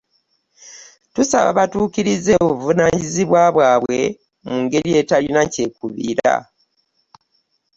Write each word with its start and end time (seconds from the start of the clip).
Tusaba 1.13 1.49
batuukirize 1.57 2.33
oguvunaanyizbwa 2.47 3.41
bwabwe 3.55 3.99
mu 4.45 4.55
ngeri 4.63 4.89
etalina 5.01 5.41
kyekubiira. 5.53 6.33